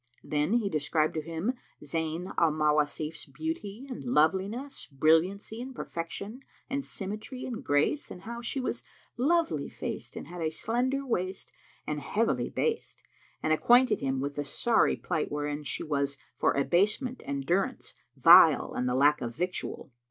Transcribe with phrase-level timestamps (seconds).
[0.23, 1.53] Then he described to him
[1.83, 6.39] Zayn al Mawasif's beauty and loveliness, brilliancy and perfection,
[6.71, 8.81] and symmetry and grace and how she was
[9.15, 11.53] lovely faced and had a slender waist
[11.85, 13.03] and heavily based;
[13.43, 18.73] and acquainted him with the sorry plight wherein she was for abasement and durance vile
[18.73, 19.91] and lack of victual.